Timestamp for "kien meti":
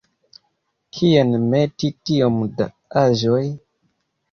0.99-1.91